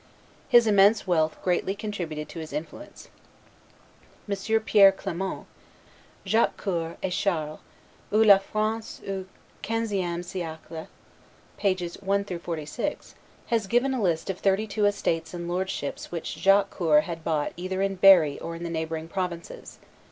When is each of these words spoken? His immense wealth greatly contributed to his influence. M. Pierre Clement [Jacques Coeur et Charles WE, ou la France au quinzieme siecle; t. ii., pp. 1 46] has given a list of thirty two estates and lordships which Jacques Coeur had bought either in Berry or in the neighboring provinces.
His 0.49 0.65
immense 0.65 1.05
wealth 1.05 1.37
greatly 1.43 1.75
contributed 1.75 2.27
to 2.29 2.39
his 2.39 2.53
influence. 2.53 3.09
M. 4.27 4.35
Pierre 4.61 4.91
Clement 4.91 5.45
[Jacques 6.25 6.57
Coeur 6.57 6.97
et 7.03 7.11
Charles 7.11 7.59
WE, 8.09 8.17
ou 8.17 8.23
la 8.23 8.39
France 8.39 9.01
au 9.07 9.25
quinzieme 9.61 10.23
siecle; 10.23 10.87
t. 11.59 11.67
ii., 11.69 11.73
pp. 11.75 12.01
1 12.01 12.23
46] 12.39 13.13
has 13.45 13.67
given 13.67 13.93
a 13.93 14.01
list 14.01 14.31
of 14.31 14.39
thirty 14.39 14.65
two 14.65 14.85
estates 14.87 15.35
and 15.35 15.47
lordships 15.47 16.11
which 16.11 16.33
Jacques 16.33 16.71
Coeur 16.71 17.01
had 17.01 17.23
bought 17.23 17.53
either 17.55 17.83
in 17.83 17.93
Berry 17.93 18.39
or 18.39 18.55
in 18.55 18.63
the 18.63 18.71
neighboring 18.71 19.07
provinces. 19.07 19.77